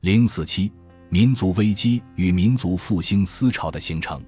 [0.00, 0.72] 零四七，
[1.10, 4.18] 民族危机与民族复兴思潮的形成。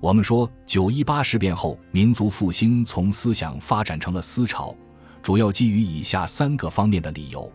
[0.00, 4.74] 我们说，九一八事变后，民族复兴从思想发展成了思潮，
[5.22, 7.52] 主要基于以下三个方面的理由。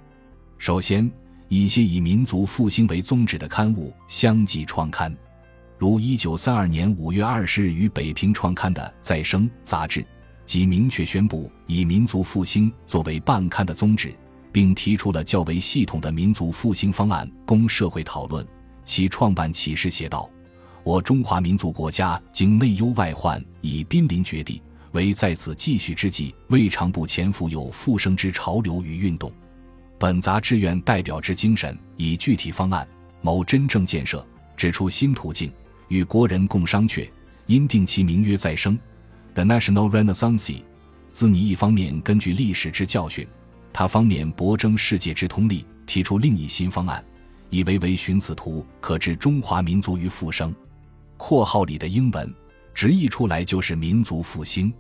[0.60, 1.12] 首先，
[1.48, 5.12] 一些以民族复兴为宗旨的刊物相继创刊，
[5.80, 10.06] 如一九三二年五月二十日于北平创刊的《再生》杂志，
[10.46, 14.14] 即明确宣布以民族复兴作为办刊的宗旨，
[14.52, 18.46] 并提出了较为系统的民族复兴方案供社会讨论。
[18.86, 20.30] 其创办启示写道。
[20.84, 24.62] 我中华民族国家经内忧外患，已濒临绝地，
[24.94, 29.30] 唯在此继续之际，未尝不潜伏有复生之潮流与运动。
[30.00, 32.88] 本杂志愿代表之精神，以具体方案
[33.22, 35.52] 谋真正建设，指出新途径，
[35.90, 37.06] 与国人共商榷。
[37.48, 38.80] 因定其名曰再生
[39.34, 40.62] ，The National Renaissance。
[41.12, 43.28] 自拟一方面根据历史之教训，
[43.78, 47.06] 他方面博争世界之通力，提出另一新方案，
[47.52, 50.52] 以为为寻此图，可置中华民族于复生。
[51.16, 52.34] 括号里的英文
[52.74, 54.74] 直译出来就是民族复兴。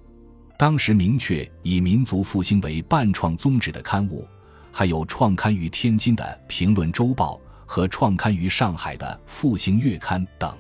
[0.58, 4.28] 当时明确以民族复兴为办创宗旨的刊物，
[4.72, 7.36] 还有创刊于天津的《评论周报》
[7.68, 10.52] 和创刊于上海的《复兴月刊》等。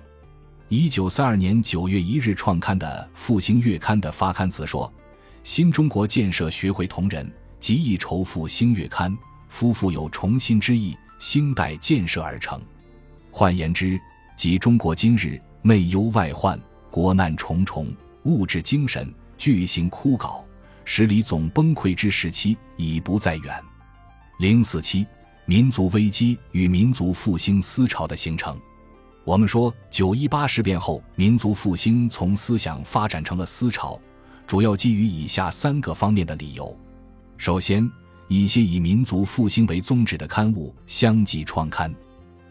[0.69, 4.93] 一九三二年九月一日创刊的《复兴月刊》的发刊词说
[5.41, 7.27] ：“新中国建设学会同仁，
[7.59, 9.15] 极易筹复兴月刊，
[9.49, 12.61] 夫妇有重新之意，兴代建设而成。”
[13.31, 13.99] 换言之，
[14.35, 15.41] 即中国今日。
[15.63, 16.57] 内忧外患，
[16.89, 20.41] 国难重重，物质精神巨型枯槁，
[20.85, 23.61] 使理总崩溃之时期已不再远。
[24.39, 25.05] 零四七，
[25.45, 28.57] 民族危机与民族复兴思潮的形成。
[29.25, 33.99] 我们说，九一八事变后，民族复兴从思想发展成了思潮，
[34.45, 36.73] 主要基于以下三个方面的理由。
[37.37, 37.89] 首先，
[38.27, 41.93] 一些以民族复兴为宗旨的刊物相继创刊。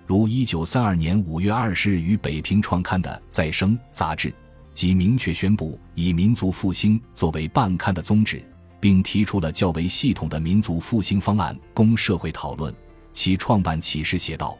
[0.06, 4.32] 如一九三二年五月二十日于北平创刊的《再生》杂志，
[4.72, 8.40] 即明确宣布以民族复兴作为办刊的宗旨，
[8.78, 12.72] 并提出了较为系统的民族复兴方案供社会讨论。
[13.12, 14.56] 其创办启事写道：“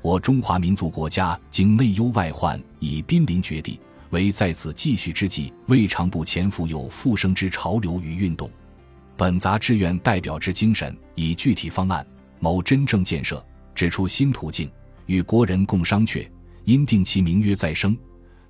[0.00, 8.50] 我中华民族国家经内忧外患，已濒临绝地，唯在此继续之际，未尝不潜伏有复生之潮流与运动。
[9.16, 12.06] 本杂志愿代表之精神，以具体方案
[12.38, 13.44] 谋真正建设，
[13.74, 14.70] 指出新途径。”
[15.06, 16.28] 与国人共商榷，
[16.64, 17.96] 因定其名曰再生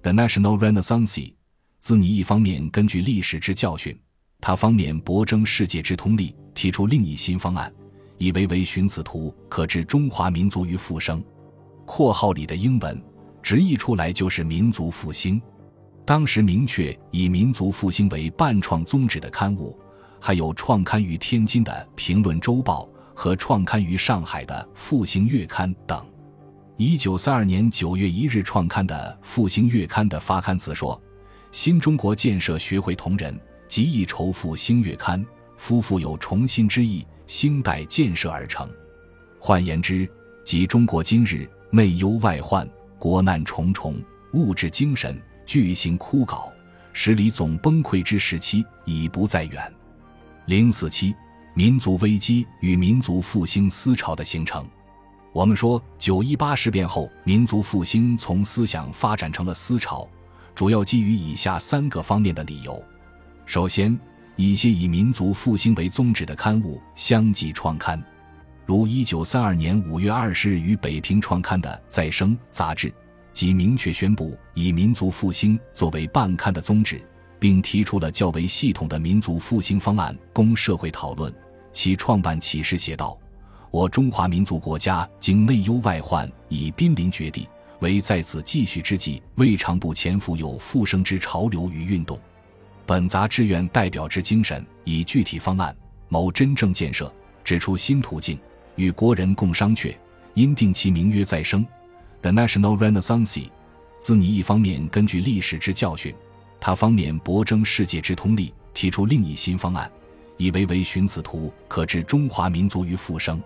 [0.00, 1.34] ，The National Renaissance。
[1.81, 3.94] 自拟一方面根据历史之教训，
[4.41, 7.71] 他方面博争世界之通力，提出另一新方案，
[8.16, 11.22] 以为为寻此图，可置中华民族于复生。
[11.84, 13.05] 括号里的英文
[13.43, 15.38] 直译出来就是民族复兴。
[16.06, 19.78] 当时明确以民族复兴为办创宗旨的刊物，
[20.21, 22.84] 还有创刊于天津的《评论周报》
[23.15, 26.04] 和创刊于上海的《复兴月刊》等。
[26.77, 31.00] 一九三二年九月一日创刊的《复兴月刊》的发刊词说
[31.50, 35.25] ：“新中国建设学会同仁，极易筹复兴月刊，
[35.56, 38.69] 夫妇有重新之意，兴代建设而成。”
[39.41, 40.06] 换言之，
[40.44, 42.69] 即中国今日内忧外患，
[42.99, 43.97] 国难重重，
[44.34, 46.50] 物质精神巨型枯槁，
[46.93, 49.72] 使理总崩溃之时期已不再远。
[50.47, 51.12] 零四七，
[51.55, 54.65] 民族危机与民族复兴思潮的形成。
[55.33, 60.09] 我们说，九一八事变后，民族复兴从思想发展成了思潮，
[60.55, 62.81] 主要基于以下三个方面的理由。
[63.45, 63.99] 首先，
[64.37, 68.01] 一些以民族复兴为宗旨的刊物相继创刊，
[68.65, 72.95] 如一九三二年五月二十日于北平创刊的《再生》杂志，
[73.33, 77.03] 即明确宣布以民族复兴作为办刊的宗旨，
[77.39, 81.33] 并提出了较为系统的民族复兴方案供社会讨论。
[81.73, 83.19] 其创办启示写道。
[83.73, 87.47] 我中华民族国家经内忧外患，已濒临绝地，
[87.81, 92.19] 唯在此继续之际，未尝不潜伏有复生之潮流与运动。
[92.87, 95.77] 本杂志愿代表之精神，以具体方案
[96.09, 97.13] 谋真正建设，
[97.45, 98.39] 指出新途径，
[98.77, 99.95] 与国人共商榷。
[100.33, 101.67] 因定其名曰再生
[102.23, 103.50] ，The National Renaissance。
[104.00, 106.15] 自拟一方面根据历史之教训，
[106.61, 109.91] 他方面博争世界之通力，提出另一新方案，
[110.37, 113.43] 以为为寻此图，可置中华民族于复生。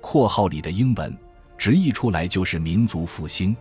[0.00, 1.16] 括号里的英文
[1.56, 3.56] 直译出来就是民族复兴。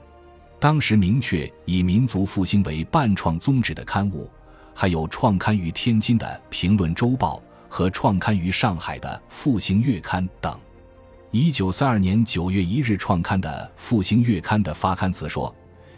[0.59, 4.29] 当时明确以民族复兴为办创宗旨的刊物，
[4.75, 10.55] 还有创刊于天津的《评论周报》和创刊于上海的《复兴月刊》等。
[11.31, 15.55] 一九三二年九月一日创刊的《复兴月刊》的发刊词说：“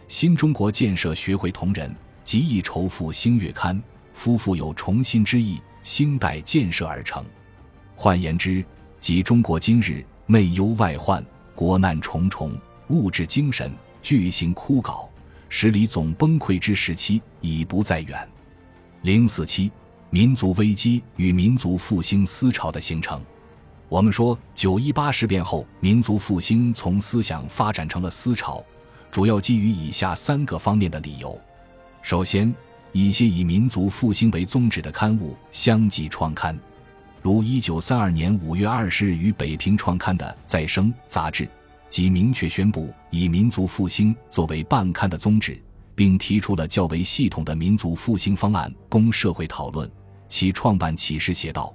[0.08, 1.94] 新中国建设学会同仁，
[2.24, 3.82] 极易筹复兴月刊，
[4.14, 7.24] 夫妇有重新之意，兴代建设而成。”
[7.96, 8.64] 换言之，
[9.00, 10.06] 即中国今日。
[10.26, 11.24] 内忧外患，
[11.54, 13.70] 国难重重，物质精神
[14.02, 15.06] 巨型枯槁，
[15.50, 18.28] 十里总崩溃之时期已不再远。
[19.02, 19.70] 零四七，
[20.10, 23.22] 民族危机与民族复兴思潮的形成。
[23.90, 28.64] 我们说，九一八事变后，民族复兴从思想发展成了思潮，
[29.12, 31.38] 主要基于以下三个方面的理由。
[32.04, 32.54] 首先，
[32.92, 36.60] 一些以民族复兴为宗旨的刊物相继创刊，
[37.22, 41.48] 如一九三二年五月二十日于北平创刊的《再生》杂志，
[41.90, 45.58] 即明确宣布以民族复兴作为办刊的宗旨，
[45.96, 49.90] 并提出了较为系统的民族复兴方案供社会讨论。
[50.28, 51.74] 其创办启事写道。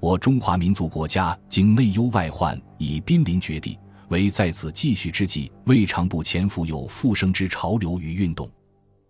[0.00, 3.78] 我中华民族国家经内忧外患，已濒临绝地，
[4.08, 8.50] 唯在此继续之际，未尝不潜伏有复生之潮流与运动。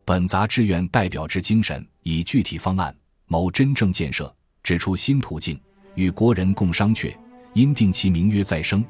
[0.06, 2.94] 本杂志愿代表之精神，以具体方案
[3.26, 4.32] 谋真正建设，
[4.62, 5.60] 指出新途径，
[5.96, 7.12] 与国人共商榷。
[7.54, 8.84] 因定其名曰再生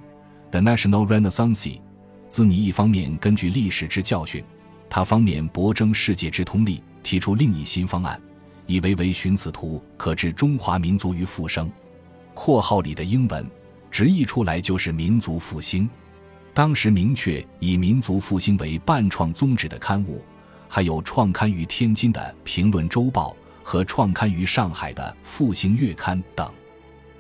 [0.50, 1.80] ，The National Renaissance。
[2.28, 4.44] 自拟一方面根据历史之教训，
[4.90, 8.20] 他方面博争世界之通力，提出另一新方案，
[8.66, 11.72] 以为为寻此途，可置中华民族于复生。
[12.34, 13.50] 括号里的英文
[13.90, 15.88] 直译出来就是民族复兴。
[16.52, 20.22] 当时明确以民族复兴为办创宗旨的刊物，
[20.68, 23.30] 还有创刊于天津的《评论周报》
[23.62, 26.50] 和创刊于上海的《复兴月刊》等。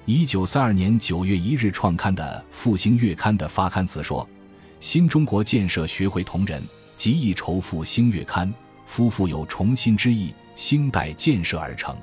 [0.04, 4.28] 一九三二年九月一日创刊的《复兴月刊》的发刊词说
[4.80, 6.62] ：“新中国建设学会同仁
[6.96, 8.52] 极易筹复兴月刊，
[8.84, 11.96] 夫妇有重新之意，兴代建设而成。”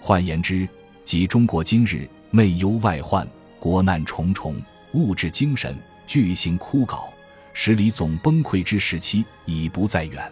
[0.00, 0.68] 换言之，
[1.04, 2.08] 即中国今日。
[2.30, 3.26] 内忧外患，
[3.58, 4.54] 国难重重，
[4.92, 5.74] 物质精神
[6.06, 7.08] 巨型枯槁，
[7.54, 10.30] 十里总崩溃之时期已不再远。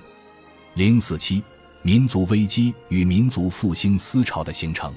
[0.76, 1.42] 零四七，
[1.80, 4.92] 民族危机与民族复兴思潮的形成。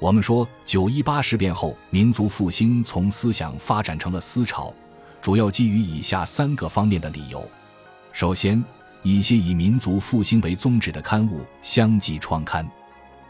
[0.00, 4.74] 我们说，九一八事变后，民族复兴从思想发展成了思潮，
[5.22, 7.48] 主要基于以下三个方面的理由。
[8.10, 8.60] 首先，
[9.04, 12.68] 一些以民族复兴为宗旨的刊物相继创刊。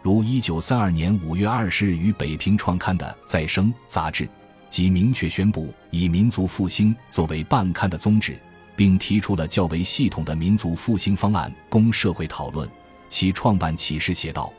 [0.00, 4.26] 如一九三二年五月二十日于北平创刊的《再生》杂志，
[4.70, 8.38] 即明确宣布以民族复兴作为办刊的宗旨，
[8.76, 12.68] 并提出了较为系统的民族复兴方案供社会讨论。
[13.08, 14.52] 其创办启示写道：“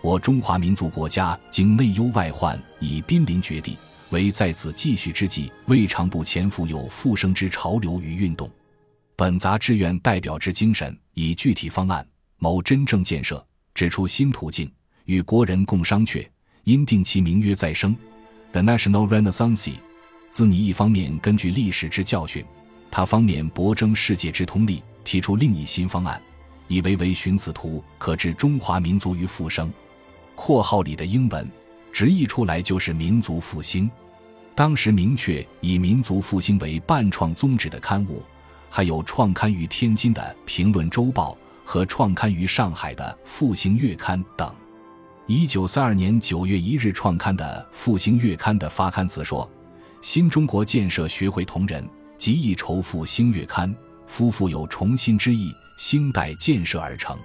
[0.00, 3.76] 我中华民族国家经内忧外患，已濒临绝地，
[4.10, 8.50] 唯在此继续之际，未尝不潜伏有复生之潮流与运动。
[9.14, 12.06] 本杂志愿代表之精神，以具体方案
[12.38, 13.44] 谋真正建设，
[13.74, 14.70] 指出新途径。”
[15.04, 16.28] 与国人共商榷，
[16.64, 17.96] 因定其名曰再生
[18.52, 19.72] ，The National Renaissance。
[20.28, 22.44] 自拟一方面根据历史之教训，
[22.90, 26.20] 他方面博征世界之通力，提出另一新方案，
[26.66, 29.72] 以为为寻此途，可置中华民族于复生。
[30.34, 31.48] 括号里的英文
[31.92, 33.90] 直译出来就是民族复兴。
[34.54, 38.22] 当时明确以民族复兴为办创宗旨的刊物，
[38.68, 41.32] 还有创刊于天津的《评论周报》
[41.64, 44.52] 和创刊于上海的《复兴月刊》等。
[45.26, 49.48] 一九三二年九月一日创刊的《复兴月刊》的发刊词说
[50.02, 51.88] ：“新中国建设学会同仁
[52.18, 53.74] 极易筹复兴月刊，
[54.06, 57.16] 夫妇有重新之意，兴代建设而成。”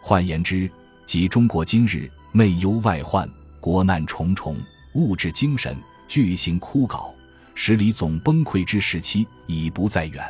[0.00, 0.70] 换言之，
[1.04, 3.28] 即中国今日内忧外患，
[3.60, 4.56] 国难重重，
[4.94, 5.76] 物质精神
[6.08, 7.12] 巨型枯槁，
[7.54, 10.24] 十里总崩溃之时期已不再远。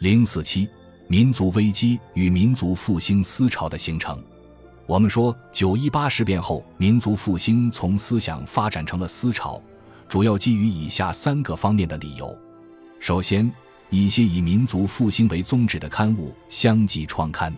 [0.00, 0.68] 零四七，
[1.06, 4.22] 民族危机与民族复兴思潮的形成。
[4.84, 9.62] 我们说，九一八事变后，民族复兴从思想发展成了思潮，
[10.08, 12.36] 主要基于以下三个方面的理由。
[13.02, 13.50] 首先，
[13.90, 17.52] 一些以民族复兴为宗旨的刊物相继创刊，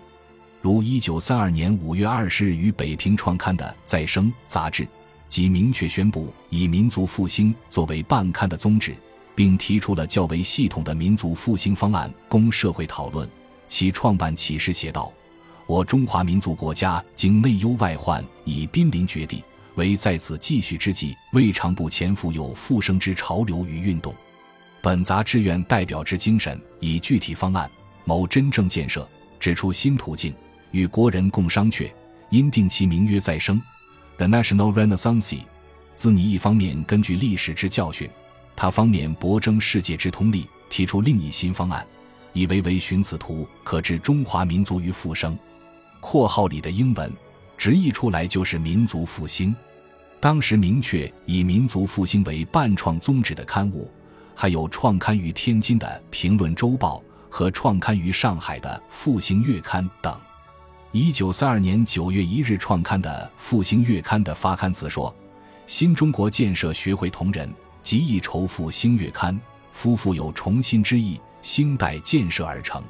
[0.63, 4.89] 如一九三二年五月二十日于北平创刊的《再生》杂志，
[5.29, 8.97] 即明确宣布以民族复兴作为办刊的宗旨，
[9.35, 13.29] 并提出了较为系统的民族复兴方案供社会讨论。
[13.69, 15.13] 其创办启事写道。
[15.67, 24.15] 我中华民族国家经内忧外患，已濒临绝地，唯在此继续之际，未尝不潜伏有复生之潮流与运动。
[24.85, 27.71] 本杂志愿代表之精神，以具体方案
[28.05, 29.09] 谋真正建设，
[29.41, 30.35] 指出新途径，
[30.73, 31.91] 与国人共商榷。
[32.29, 33.59] 因定其名曰再生
[34.19, 35.39] ，The National Renaissance。
[35.95, 38.11] 自拟一方面根据历史之教训，
[38.55, 41.83] 他方面博争世界之通力，提出另一新方案，
[42.35, 45.35] 以为为寻此途，可置中华民族于复生。
[45.99, 47.11] 括号里的英文
[47.57, 49.57] 直译出来就是民族复兴。
[50.21, 53.91] 当时明确以民族复兴为办创宗旨的刊物，
[54.35, 56.99] 还有创刊于天津的《评论周报》
[57.31, 60.19] 和创刊于上海的《复兴月刊》等。
[60.93, 65.15] 一九三二年九月一日创刊的《复兴月刊》的发刊词说
[65.67, 69.39] ：“新中国建设学会同仁极易筹复兴月刊，
[69.73, 72.83] 夫妇有重新之意，兴代建设而成。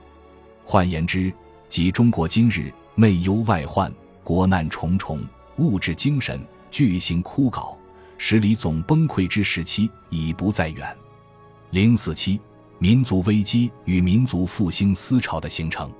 [0.64, 1.32] 换言之，
[1.68, 6.38] 即中国今日内忧外患、国难重重、物质精神
[6.70, 7.74] 巨型枯槁、
[8.18, 10.96] 使礼总崩溃之时期已不再远。
[11.74, 12.40] 零四七，
[12.78, 15.90] 民族危机与民族复兴思潮的形成。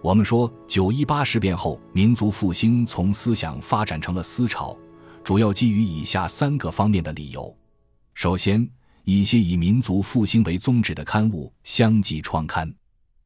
[0.00, 4.78] 我们说，九一八事变后，民族复兴从思想发展成了思潮，
[5.24, 7.52] 主要基于以下三个方面的理由。
[8.14, 8.64] 首先，
[9.02, 12.72] 一些以民族复兴为宗旨的刊物相继创刊，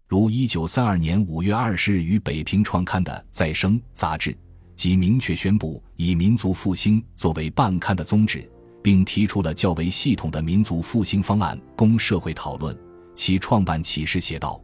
[0.08, 4.34] 如一九三二年五月二十日于北平创刊的《再生》杂志，
[4.74, 8.50] 即明确宣布以民族复兴作为办刊的宗旨，
[8.82, 12.76] 并提出了较为系统的民族复兴方案供社会讨论。
[13.14, 14.60] 其创办启示写道。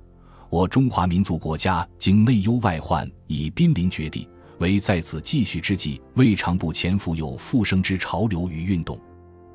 [0.50, 4.26] 我中华民族国家经内忧外患，已濒临绝地，
[4.60, 8.98] 唯在此继续之际，未尝不潜伏有复生之潮流与运动。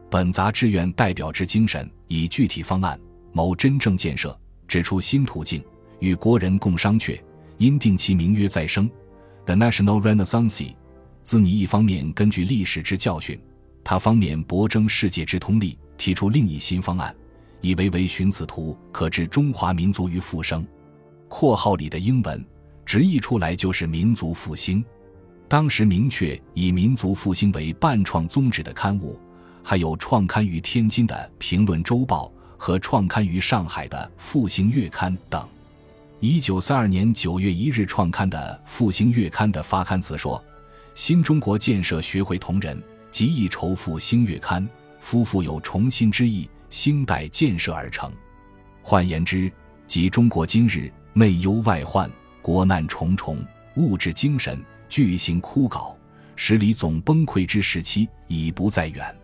[0.08, 3.00] 本杂志愿代表之精神，以具体方案
[3.32, 5.64] 谋真正建设，指出新途径，
[5.98, 7.20] 与国人共商榷。
[7.58, 8.88] 因定其名曰“再生
[9.46, 10.76] ”，The National Renaissance。
[11.24, 13.40] 自拟一方面根据历史之教训，
[13.84, 17.14] 他方面博征世界之通力，提出另一新方案，
[17.62, 20.66] 以为为寻此图，可置中华民族于复生。
[21.28, 22.46] 括号里的英文
[22.86, 24.84] 直译出来就是民族复兴。
[25.48, 29.20] 当时明确以民族复兴为办创宗旨的刊物，
[29.64, 35.48] 还有创刊于天津的《评论周报》和创刊于上海的《复兴月刊》等。
[36.20, 40.44] 一九三二年九月一日创刊的《复兴月刊》的发刊词说
[40.96, 42.82] ：“新中国建设学会同仁，
[43.14, 44.68] 极易筹复兴月刊，
[45.00, 48.12] 夫妇有重新之意，兴代建设而成。”
[48.84, 49.50] 换言之，
[49.88, 50.92] 即中国今日。
[51.16, 52.10] 内忧外患，
[52.42, 53.38] 国难重重，
[53.76, 55.94] 物质精神巨行枯槁，
[56.36, 59.16] 十里总崩溃之时期已不再远。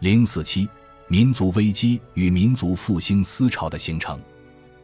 [0.00, 0.68] 零四七，
[1.08, 4.20] 民族危机与民族复兴思潮的形成。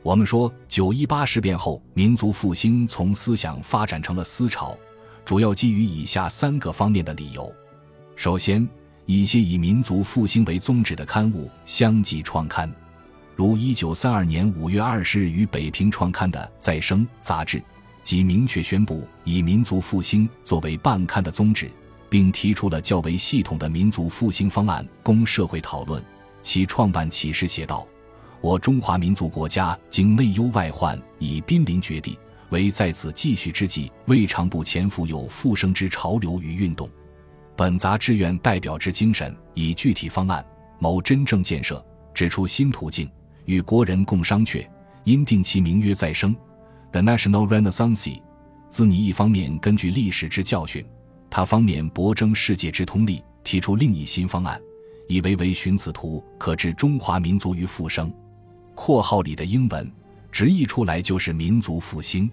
[0.02, 4.75] 我们说，九一八事变后，民族复兴从思想发展成了思潮，
[5.26, 7.54] 主要基于以下三个方面的理由。
[8.20, 8.68] 首先，
[9.06, 12.70] 一些以民族复兴为宗旨的刊物相继创刊。
[13.34, 17.62] 如一九三二年五月二十日于北平创刊的《再生》杂志，
[18.04, 21.70] 即明确宣布以民族复兴作为办刊的宗旨，
[22.10, 26.04] 并提出了较为系统的民族复兴方案供社会讨论。
[26.42, 27.88] 其创办启事写道
[28.42, 32.18] ：“我中华民族国家经内忧外患，已濒临绝地，
[32.50, 36.86] 唯在此继续之际，未尝不潜伏有复生之潮流与运动。
[37.60, 40.42] 本杂志愿代表之精神，以具体方案
[40.78, 43.06] 谋真正建设，指出新途径。”
[43.44, 44.66] 与国人共商榷，
[45.04, 46.34] 因定其名曰“再生
[46.90, 48.18] ”，The National Renaissance。
[48.70, 50.82] 自拟一方面根据历史之教训，
[51.28, 54.58] 他方面博争世界之通力，提出另一新方案，
[55.06, 58.10] 以为为寻此图，可置中华民族于复生。
[58.74, 59.92] 括号里的英文
[60.32, 62.30] 直译出来就是民族复兴。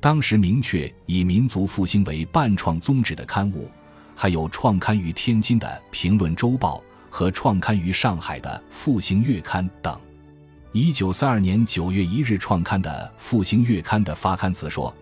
[0.00, 3.70] 当时明确以民族复兴为办创宗旨的刊物，
[4.18, 6.78] 还有创刊于天津的《评论周报》
[7.10, 10.00] 和创刊于上海的《复兴月刊》等。
[10.72, 14.92] 一九三二年九月一日创刊的《复兴月刊》的发刊词说：“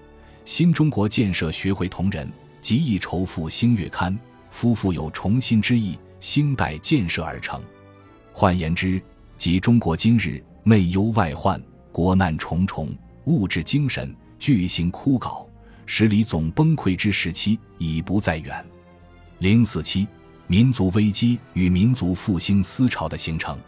[0.44, 2.28] 新中国建设学会同仁，
[2.60, 4.18] 极易筹复兴月刊，
[4.50, 7.62] 夫妇有重新之意，兴代建设而成。”
[8.32, 9.00] 换言之，
[9.36, 11.60] 即中国今日内忧外患、
[11.92, 12.92] 国难重重、
[13.26, 15.46] 物质精神巨型枯槁、
[15.86, 18.64] 使礼总崩溃之时期已不再远。
[19.38, 20.06] 零四七，
[20.46, 23.58] 民族危机与民族复兴思潮的形成。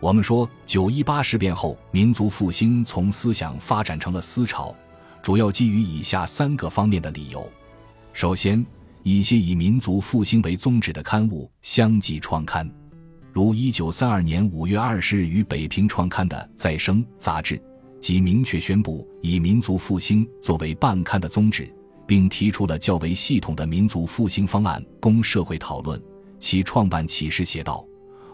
[0.00, 4.74] 我们说，九一八事变后，民族复兴从思想发展成了思潮，
[5.22, 7.50] 主要基于以下三个方面的理由。
[8.12, 8.64] 首先，
[9.02, 12.70] 一些以民族复兴为宗旨的刊物相继创刊，
[13.32, 17.60] 如一九三二年五月二十日于北平创刊的《再生》杂志，
[18.00, 21.68] 即明确宣布以民族复兴作为办刊的宗旨，
[22.08, 26.02] 并提出了较为系统的民族复兴方案供社会讨论。
[26.40, 27.84] 其创办启示写道。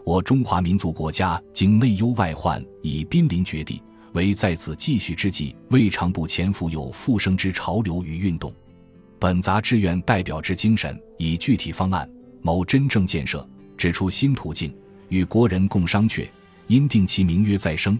[0.04, 8.52] 我中华民族国家经内忧外患，已濒临绝地，唯在此继续之际，未尝不潜伏有复生之潮流与运动。
[9.18, 12.06] 本杂志愿代表之精神，以具体方案
[12.42, 14.76] 谋真正建设，指出新途径，
[15.08, 16.28] 与国人共商榷。
[16.66, 17.98] 因定其名曰“再生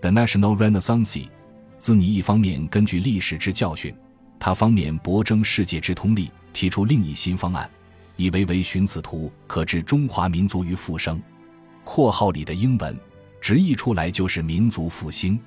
[0.00, 1.26] ”，The National Renaissance。
[1.78, 3.92] 自拟一方面根据历史之教训，
[4.40, 7.70] 他方面博争世界之通力，提出另一新方案，
[8.16, 11.22] 以为为寻此图，可置中华民族于复生。
[11.84, 12.98] 括号里的英文
[13.40, 15.38] 直译出来就是民族复兴。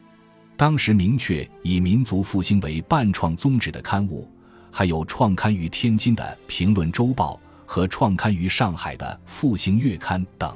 [0.56, 4.30] 当时明确以民族复兴为办创宗旨的刊物，
[4.72, 7.34] 还有创刊于天津的《评论周报》
[7.66, 10.56] 和创刊于上海的《复兴月刊》等。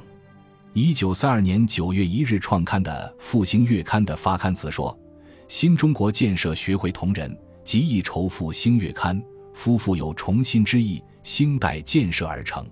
[0.74, 4.96] 一九三二年九月一日创刊的《复兴月刊》的发刊词说
[5.48, 7.36] ：“新中国建设学会同仁，
[7.68, 9.22] 极易筹复兴月刊，
[9.52, 12.66] 夫妇有重新之意，兴代建设而成。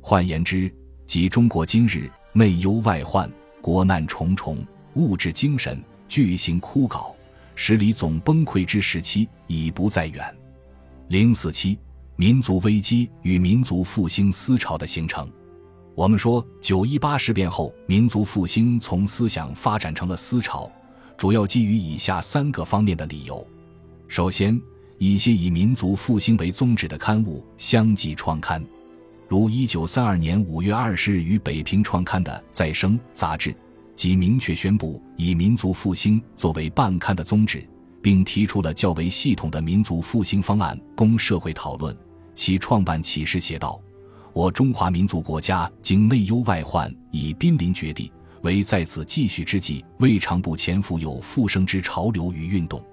[0.00, 0.68] 换言之，
[1.06, 3.30] 即中国今日内忧外患，
[3.62, 4.58] 国难重重，
[4.94, 7.14] 物质精神巨型枯槁，
[7.54, 10.36] 十里总崩溃之时期已不再远。
[11.06, 11.78] 零四七，
[12.16, 15.30] 民族危机与民族复兴思潮的形成。”
[15.94, 20.68] 我们说，九一八事变后，民族复兴从思想发展成了思潮，
[21.16, 23.46] 主要基于以下三个方面的理由。
[24.06, 24.60] 首先，
[24.98, 28.64] 一些以民族复兴为宗旨的刊物相继创刊，
[29.28, 33.54] 如一九三二年五月二十日于北平创刊的《再生》杂志，
[33.96, 37.66] 即明确宣布以民族复兴作为办刊的宗旨，
[38.00, 41.96] 并提出了较为系统的民族复兴方案供社会讨论。
[42.34, 43.80] 其创办启事写道。
[44.32, 48.10] 我中华民族国家经内忧外患，已濒临绝地，
[48.42, 52.84] 唯在此继续之际，未尝不潜伏有复生之潮流与运动。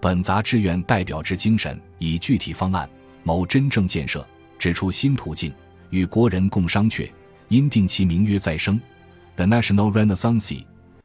[0.00, 2.88] 本杂志愿代表之精神，以具体方案
[3.22, 4.26] 谋真正建设，
[4.58, 5.52] 指出新途径，
[5.90, 7.08] 与国人共商榷。
[7.48, 8.80] 因定其名曰“再生
[9.36, 10.64] ”，The National Renaissance。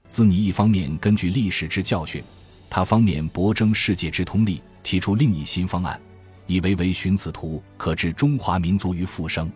[0.10, 2.24] 自拟一方面根据历史之教训，
[2.68, 6.02] 他方面博争世界之通力，提出另一新方案，
[6.48, 9.52] 以为为寻此图，可置中华民族于复生。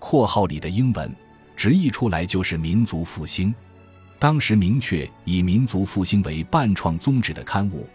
[0.00, 1.14] 括号里的英文
[1.56, 3.54] 直译出来就是民族复兴。
[4.18, 7.86] 当时明确以民族复兴为办创宗旨的刊物，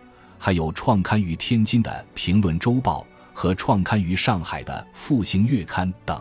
[0.44, 6.20] 还有创刊于天津的《评论周报》和创刊于上海的《复兴月刊》等。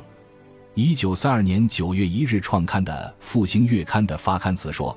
[0.75, 4.95] 一九三二年九月一日创刊的《复兴月刊》的发刊词说：“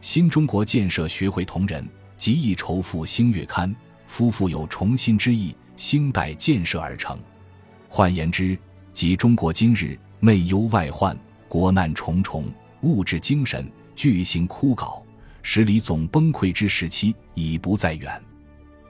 [0.00, 1.86] 新中国建设学会同仁，
[2.16, 3.76] 极易筹复兴月刊，
[4.06, 7.18] 夫妇有重新之意，兴代建设而成。
[7.90, 8.58] 换言之，
[8.94, 11.14] 即中国今日。”内忧外患，
[11.46, 12.50] 国难重重，
[12.82, 15.02] 物质精神巨型枯槁，
[15.42, 18.22] 使理总崩溃之时期已不再远。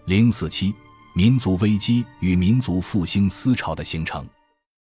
[0.07, 0.75] 零四七，
[1.15, 4.27] 民族危机与民族复兴思潮的形成。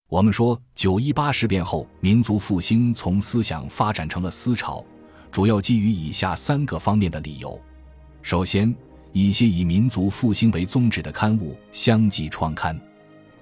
[0.08, 4.82] 我们说，九一八事变后，民族复兴从思想发展成了思潮，
[5.30, 7.60] 主要基于以下三个方面的理由。
[8.22, 8.74] 首先，
[9.12, 12.80] 一些以民族复兴为宗旨的刊物相继创刊。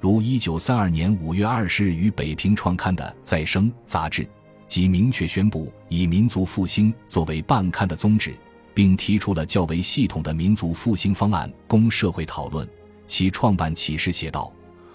[0.02, 4.28] 如一九三二年五月二十日于北平创刊的《再生》杂志，
[4.68, 8.36] 即明确宣布以民族复兴作为办刊的宗旨，
[8.78, 12.70] 并提出了较为系统的民族复兴方案供社会讨论。
[13.08, 14.54] 其创办启示写道：“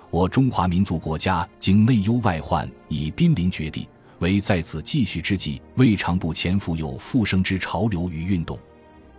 [0.08, 3.88] 我中华民族国家经内忧外患，已濒临绝地，
[4.20, 8.56] 唯在此继续之际，未尝不潜伏有复生之潮流与运动。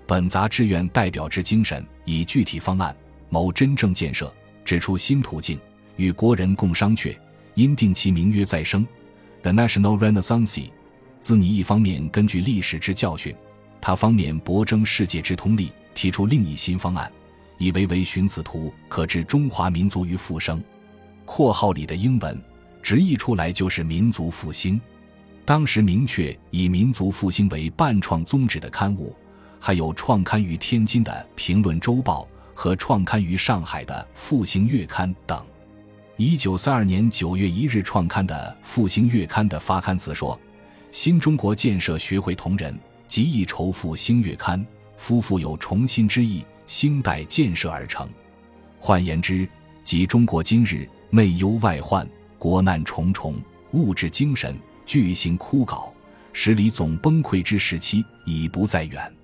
[0.08, 2.95] 本杂志愿代表之精神，以具体方案
[3.28, 5.60] 谋真正建设，指出新途径。”
[5.97, 7.13] 与国人共商榷，
[7.56, 8.88] 因定其名曰“再生
[9.41, 10.69] ”，The National Renaissance。
[11.19, 13.36] 自拟一方面根据历史之教训，
[13.85, 17.11] 他方面博争世界之通力，提出另一新方案，
[17.57, 20.63] 以为为寻此图，可置中华民族于复生。
[21.25, 22.41] 括号里的英文
[22.81, 24.79] 直译出来就是民族复兴。
[25.43, 29.13] 当时明确以民族复兴为办创宗旨的刊物，
[29.59, 35.45] 还有创刊于天津的《评论周报》和创刊于上海的《复兴月刊》等。
[36.15, 40.39] 一九三二年九月一日创刊的《复兴月刊》的发刊词说
[40.89, 42.73] ：“新中国建设学会同仁，
[43.13, 44.65] 极易仇富兴月刊，
[44.97, 48.10] 夫妇有重新之意，兴代建设而成。
[48.80, 49.47] 换言之，
[49.84, 53.39] 即中国今日内忧外患，国难重重，
[53.71, 55.91] 物质精神巨型枯槁，
[56.34, 59.15] 使李总崩溃之时期已不再远。”